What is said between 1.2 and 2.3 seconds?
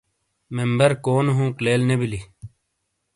ہُونک لیل نے بِیلی۔